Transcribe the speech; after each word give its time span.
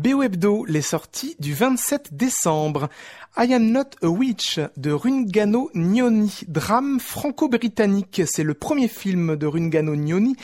BO 0.00 0.22
Hebdo, 0.22 0.64
les 0.64 0.80
sorties 0.80 1.36
du 1.40 1.52
27 1.52 2.14
décembre. 2.14 2.88
I 3.36 3.52
Am 3.52 3.70
Not 3.70 3.96
a 4.00 4.08
Witch 4.08 4.58
de 4.78 4.92
Rungano 4.92 5.70
Nyoni, 5.74 6.40
drame 6.48 6.98
franco-britannique. 6.98 8.22
C'est 8.24 8.42
le 8.42 8.54
premier 8.54 8.88
film 8.88 9.36
de 9.36 9.46
Rungano 9.46 9.94
Nyoni. 9.96 10.36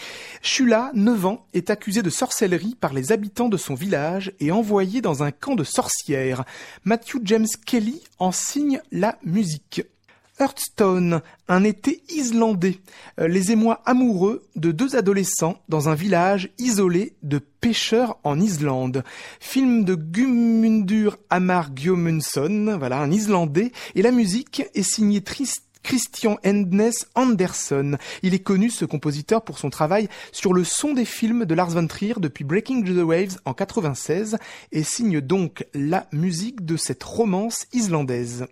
Shula, 0.42 0.90
9 0.92 1.24
ans, 1.24 1.46
est 1.54 1.70
accusé 1.70 2.02
de 2.02 2.10
sorcellerie 2.10 2.76
par 2.78 2.92
les 2.92 3.12
habitants 3.12 3.48
de 3.48 3.56
son 3.56 3.74
village 3.74 4.34
et 4.40 4.52
envoyé 4.52 5.00
dans 5.00 5.22
un 5.22 5.30
camp 5.30 5.54
de 5.54 5.64
sorcières. 5.64 6.44
Matthew 6.84 7.20
James 7.24 7.48
Kelly 7.64 8.02
en 8.18 8.32
signe 8.32 8.82
la 8.92 9.18
musique. 9.24 9.80
Hearthstone, 10.38 11.22
un 11.48 11.64
été 11.64 12.02
islandais. 12.08 12.78
Euh, 13.20 13.28
les 13.28 13.52
émois 13.52 13.82
amoureux 13.86 14.46
de 14.54 14.70
deux 14.72 14.96
adolescents 14.96 15.62
dans 15.68 15.88
un 15.88 15.94
village 15.94 16.50
isolé 16.58 17.14
de 17.22 17.38
pêcheurs 17.38 18.18
en 18.24 18.38
Islande. 18.38 19.02
Film 19.40 19.84
de 19.84 19.94
Gumundur 19.94 21.16
Amar 21.30 21.70
Gjomundsson, 21.74 22.76
voilà, 22.78 22.98
un 22.98 23.10
Islandais. 23.10 23.72
Et 23.94 24.02
la 24.02 24.10
musique 24.10 24.64
est 24.74 24.82
signée 24.82 25.22
Christian 25.86 26.36
Endnes 26.44 26.90
Anderson. 27.14 27.96
Il 28.22 28.34
est 28.34 28.40
connu, 28.40 28.70
ce 28.70 28.84
compositeur, 28.84 29.42
pour 29.42 29.58
son 29.58 29.70
travail 29.70 30.08
sur 30.32 30.52
le 30.52 30.64
son 30.64 30.92
des 30.94 31.04
films 31.04 31.44
de 31.44 31.54
Lars 31.54 31.70
von 31.70 31.86
Trier 31.86 32.14
depuis 32.18 32.42
Breaking 32.42 32.82
the 32.82 33.04
Waves 33.04 33.38
en 33.44 33.54
96 33.54 34.36
et 34.72 34.82
signe 34.82 35.20
donc 35.20 35.64
la 35.74 36.08
musique 36.10 36.64
de 36.64 36.76
cette 36.76 37.04
romance 37.04 37.66
islandaise. 37.72 38.46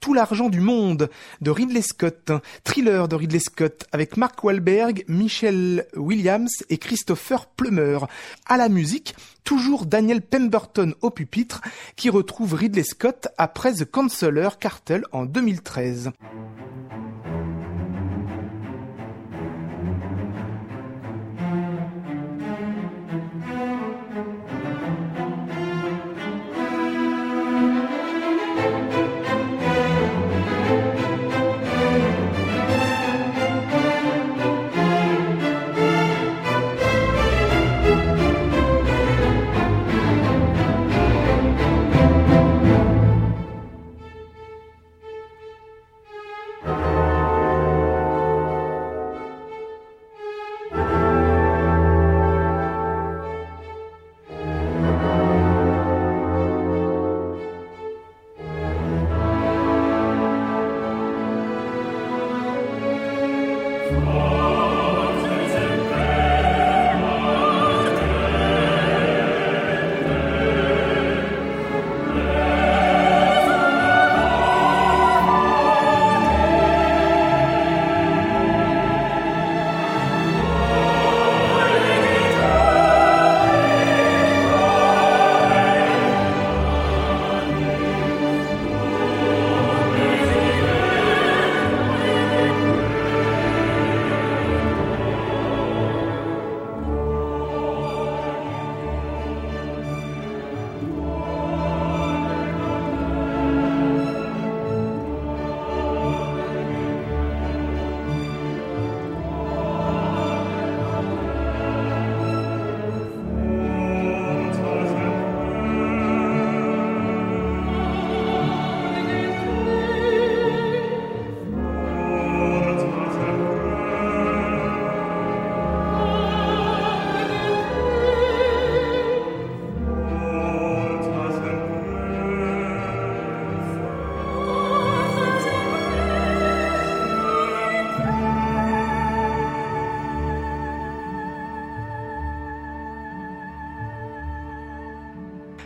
Tout 0.00 0.14
l'argent 0.14 0.48
du 0.48 0.60
monde 0.60 1.10
de 1.40 1.50
Ridley 1.50 1.82
Scott, 1.82 2.32
thriller 2.64 3.08
de 3.08 3.16
Ridley 3.16 3.40
Scott 3.40 3.86
avec 3.92 4.16
Mark 4.16 4.42
Wahlberg, 4.42 5.04
Michelle 5.08 5.86
Williams 5.96 6.62
et 6.70 6.78
Christopher 6.78 7.46
Plummer. 7.46 7.98
À 8.46 8.56
la 8.56 8.68
musique, 8.68 9.14
toujours 9.44 9.86
Daniel 9.86 10.22
Pemberton 10.22 10.94
au 11.00 11.10
pupitre 11.10 11.60
qui 11.96 12.10
retrouve 12.10 12.54
Ridley 12.54 12.84
Scott 12.84 13.28
après 13.38 13.74
The 13.74 13.84
Counselor 13.84 14.58
Cartel 14.58 15.04
en 15.12 15.24
2013. 15.24 16.10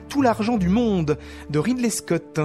Tout 0.08 0.22
l'argent 0.22 0.56
du 0.56 0.68
monde 0.68 1.18
de 1.50 1.58
Ridley 1.58 1.90
Scott. 1.90 2.40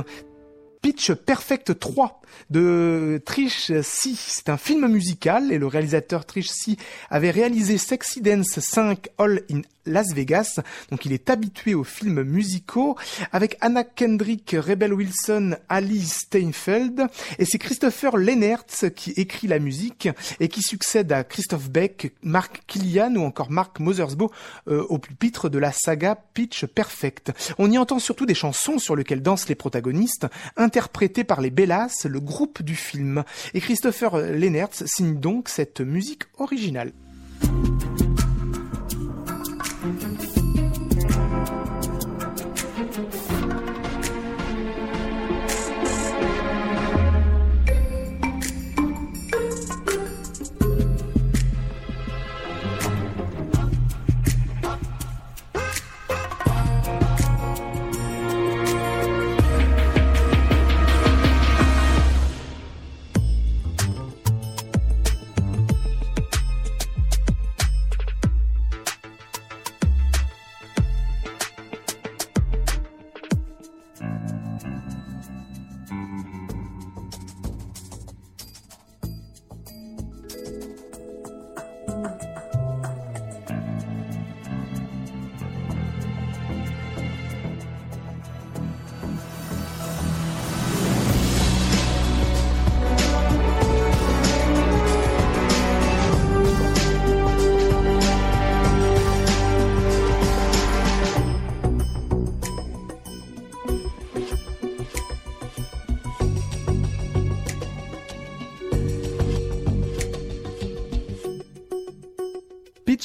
Pitch 0.93 1.11
Perfect 1.13 1.79
3 1.79 2.21
de 2.51 3.19
Trish 3.25 3.71
C. 3.81 4.11
C'est 4.15 4.49
un 4.49 4.57
film 4.57 4.87
musical 4.87 5.51
et 5.51 5.57
le 5.57 5.65
réalisateur 5.65 6.23
Trish 6.23 6.49
C 6.49 6.77
avait 7.09 7.31
réalisé 7.31 7.79
Sexy 7.79 8.21
Dance 8.21 8.59
5 8.59 9.09
All 9.17 9.41
in 9.51 9.61
Las 9.85 10.13
Vegas. 10.13 10.59
Donc 10.91 11.05
il 11.05 11.13
est 11.13 11.29
habitué 11.29 11.73
aux 11.73 11.83
films 11.83 12.23
musicaux 12.23 12.95
avec 13.31 13.57
Anna 13.61 13.83
Kendrick, 13.83 14.55
Rebel 14.57 14.93
Wilson, 14.93 15.57
Alice 15.67 16.19
Steinfeld 16.25 17.07
et 17.37 17.45
c'est 17.45 17.57
Christopher 17.57 18.15
Lennertz 18.15 18.85
qui 18.95 19.11
écrit 19.11 19.47
la 19.47 19.59
musique 19.59 20.07
et 20.39 20.47
qui 20.47 20.61
succède 20.61 21.11
à 21.11 21.23
Christophe 21.23 21.69
Beck, 21.69 22.13
Mark 22.21 22.63
Killian 22.67 23.15
ou 23.15 23.23
encore 23.23 23.51
Mark 23.51 23.79
Mothersbaugh 23.79 24.31
euh, 24.67 24.83
au 24.89 24.99
pupitre 24.99 25.49
de 25.49 25.59
la 25.59 25.71
saga 25.71 26.15
Pitch 26.33 26.65
Perfect. 26.65 27.31
On 27.57 27.69
y 27.69 27.77
entend 27.77 27.99
surtout 27.99 28.25
des 28.25 28.35
chansons 28.35 28.79
sur 28.79 28.95
lesquelles 28.95 29.21
dansent 29.21 29.49
les 29.49 29.55
protagonistes, 29.55 30.27
interprétées 30.83 31.23
par 31.23 31.39
les 31.39 31.49
Bellas, 31.49 32.05
le 32.05 32.19
groupe 32.19 32.61
du 32.61 32.75
film. 32.75 33.23
Et 33.53 33.61
Christopher 33.61 34.17
Lennertz 34.17 34.83
signe 34.85 35.17
donc 35.17 35.47
cette 35.47 35.79
musique 35.79 36.23
originale. 36.37 36.91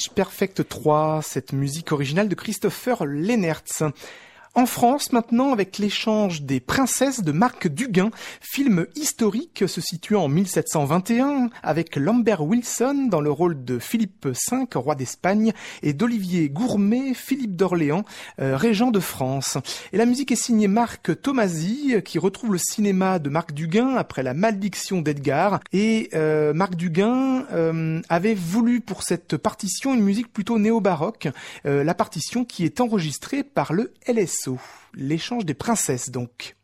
Perfect 0.07 0.69
3, 0.69 1.21
cette 1.21 1.51
musique 1.51 1.91
originale 1.91 2.29
de 2.29 2.35
Christopher 2.35 3.05
Lennertz. 3.05 3.83
En 4.55 4.65
France 4.65 5.13
maintenant 5.13 5.53
avec 5.53 5.77
l'échange 5.77 6.41
des 6.41 6.59
princesses 6.59 7.21
de 7.21 7.31
Marc 7.31 7.67
Duguin, 7.67 8.09
film 8.41 8.87
historique 8.95 9.63
se 9.67 9.79
situant 9.79 10.23
en 10.23 10.27
1721 10.27 11.49
avec 11.61 11.95
Lambert 11.95 12.43
Wilson 12.43 13.09
dans 13.11 13.21
le 13.21 13.29
rôle 13.29 13.63
de 13.63 13.77
Philippe 13.77 14.25
V, 14.25 14.65
roi 14.73 14.95
d'Espagne, 14.95 15.53
et 15.83 15.93
d'Olivier 15.93 16.49
Gourmet, 16.49 17.13
Philippe 17.13 17.55
d'Orléans, 17.55 18.05
euh, 18.41 18.57
régent 18.57 18.89
de 18.89 18.99
France. 18.99 19.59
Et 19.93 19.97
la 19.97 20.07
musique 20.07 20.31
est 20.31 20.35
signée 20.35 20.67
Marc 20.67 21.21
Tomasi 21.21 21.95
qui 22.03 22.17
retrouve 22.17 22.53
le 22.53 22.57
cinéma 22.57 23.19
de 23.19 23.29
Marc 23.29 23.53
Duguin 23.53 23.95
après 23.97 24.23
la 24.23 24.33
malédiction 24.33 25.01
d'Edgar. 25.01 25.59
Et 25.73 26.09
euh, 26.15 26.53
Marc 26.53 26.73
Duguin 26.75 27.45
euh, 27.53 28.01
avait 28.09 28.35
voulu 28.35 28.81
pour 28.81 29.03
cette 29.03 29.37
partition 29.37 29.93
une 29.93 30.03
musique 30.03 30.33
plutôt 30.33 30.57
néo-baroque, 30.57 31.27
la 31.65 31.93
partition 31.93 32.45
qui 32.45 32.65
est 32.65 32.81
enregistrée 32.81 33.43
par 33.43 33.73
le 33.73 33.93
LS 34.07 34.38
l'échange 34.93 35.45
des 35.45 35.53
princesses 35.53 36.09
donc. 36.09 36.55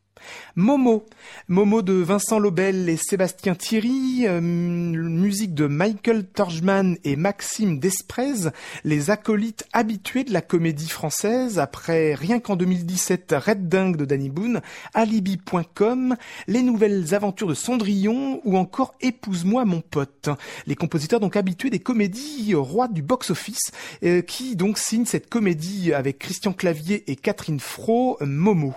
Momo, 0.56 1.06
Momo 1.48 1.82
de 1.82 1.94
Vincent 1.94 2.40
Lobel 2.40 2.90
et 2.90 2.98
Sébastien 2.98 3.56
Thierry, 3.56 4.26
euh, 4.26 4.42
musique 4.42 5.54
de 5.54 5.68
Michael 5.68 6.26
Torjman 6.26 6.98
et 7.04 7.16
Maxime 7.16 7.80
Desprez, 7.80 8.50
les 8.84 9.10
acolytes 9.10 9.66
habitués 9.74 10.24
de 10.24 10.34
la 10.34 10.42
comédie 10.42 10.90
française 10.90 11.60
après 11.60 12.14
rien 12.14 12.40
qu'en 12.40 12.56
2017 12.56 13.36
Red 13.38 13.68
Dingue 13.68 13.98
de 13.98 14.06
Danny 14.06 14.30
Boone, 14.30 14.62
Alibi.com, 14.94 16.16
Les 16.48 16.62
nouvelles 16.62 17.14
aventures 17.14 17.48
de 17.48 17.54
Cendrillon 17.54 18.42
ou 18.46 18.58
encore 18.58 18.94
Épouse-moi 19.02 19.66
mon 19.66 19.82
pote. 19.82 20.30
Les 20.68 20.76
compositeurs 20.76 21.20
donc 21.20 21.36
habitués 21.36 21.70
des 21.70 21.80
comédies 21.80 22.54
rois 22.56 22.88
du 22.88 23.02
box-office 23.02 23.72
euh, 24.04 24.22
qui 24.22 24.56
donc 24.56 24.78
signent 24.78 25.06
cette 25.06 25.30
comédie 25.30 25.94
avec 25.94 26.20
Christian 26.20 26.54
Clavier 26.54 27.04
et 27.12 27.16
Catherine 27.16 27.60
Fro, 27.60 28.18
Momo 28.22 28.74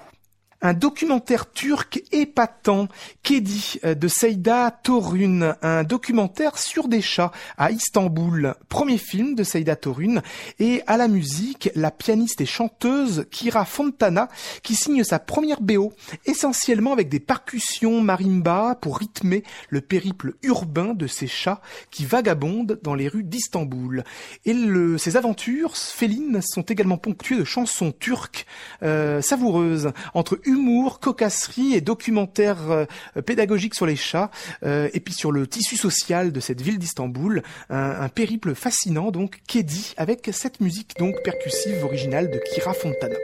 un 0.61 0.73
documentaire 0.73 1.51
turc 1.51 2.03
épatant, 2.13 2.89
Kedi 3.23 3.79
euh, 3.85 3.95
de 3.95 4.09
Seyda 4.09 4.71
Torun, 4.83 5.57
un 5.63 5.85
documentaire 5.85 6.59
sur 6.59 6.89
des 6.89 7.01
chats 7.01 7.33
à 7.57 7.71
Istanbul, 7.71 8.55
premier 8.69 8.99
film 8.99 9.35
de 9.35 9.45
Seyda 9.45 9.77
Torun, 9.77 10.23
et 10.59 10.83
à 10.87 10.97
la 10.97 11.09
musique, 11.09 11.71
la 11.75 11.91
pianiste 11.91 12.41
et 12.41 12.47
chanteuse 12.47 13.27
Kira 13.31 13.65
Fontana, 13.65 14.29
qui 14.63 14.75
signe 14.75 15.05
sa 15.05 15.19
première 15.19 15.61
BO, 15.61 15.93
essentiellement 16.27 16.93
avec 16.93 17.09
des 17.09 17.21
percussions 17.21 18.01
marimba 18.01 18.77
pour 18.81 18.99
rythmer 18.99 19.45
le 19.69 19.81
périple 19.81 20.35
urbain 20.43 20.95
de 20.95 21.07
ces 21.07 21.27
chats 21.27 21.61
qui 21.91 22.05
vagabondent 22.05 22.79
dans 22.83 22.95
les 22.95 23.09
rues 23.09 23.25
d'Istanbul. 23.25 24.05
Et 24.45 24.55
le, 24.55 24.99
ces 24.99 25.17
aventures 25.17 25.77
félines 25.77 26.41
sont 26.43 26.63
également 26.63 26.99
ponctuées 26.99 27.37
de 27.37 27.45
chansons 27.45 27.93
turques 27.93 28.47
euh, 28.83 29.23
savoureuses, 29.23 29.93
entre 30.15 30.41
humour, 30.49 31.01
cocasserie 31.01 31.75
et 31.75 31.81
documentaire 31.81 32.71
euh, 32.71 32.87
pédagogique 33.25 33.75
sur 33.75 33.87
les 33.87 33.97
chats, 33.97 34.31
euh, 34.65 34.89
et 34.93 35.01
puis 35.01 35.15
sur 35.15 35.31
le 35.31 35.47
tissu 35.47 35.77
social 35.77 36.33
de 36.33 36.41
cette 36.41 36.61
ville 36.61 36.79
d'Istanbul, 36.79 37.43
un, 37.71 38.09
périple 38.09 38.55
fascinant 38.55 39.11
donc 39.11 39.41
dit 39.63 39.95
avec 39.97 40.31
cette 40.33 40.61
musique 40.61 40.95
donc 40.99 41.15
percussive 41.25 41.85
originale 41.85 42.31
de 42.31 42.41
Kira 42.53 42.73
Fontana. 42.73 43.17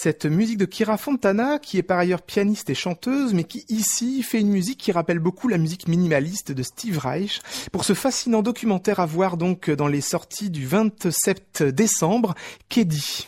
Cette 0.00 0.26
musique 0.26 0.58
de 0.58 0.64
Kira 0.64 0.96
Fontana, 0.96 1.58
qui 1.58 1.76
est 1.76 1.82
par 1.82 1.98
ailleurs 1.98 2.22
pianiste 2.22 2.70
et 2.70 2.74
chanteuse, 2.76 3.34
mais 3.34 3.42
qui 3.42 3.64
ici 3.68 4.22
fait 4.22 4.38
une 4.38 4.50
musique 4.50 4.78
qui 4.78 4.92
rappelle 4.92 5.18
beaucoup 5.18 5.48
la 5.48 5.58
musique 5.58 5.88
minimaliste 5.88 6.52
de 6.52 6.62
Steve 6.62 6.98
Reich, 6.98 7.40
pour 7.72 7.84
ce 7.84 7.94
fascinant 7.94 8.42
documentaire 8.42 9.00
à 9.00 9.06
voir 9.06 9.36
donc 9.36 9.70
dans 9.70 9.88
les 9.88 10.00
sorties 10.00 10.50
du 10.50 10.68
27 10.68 11.64
décembre, 11.64 12.36
Kedi. 12.68 13.26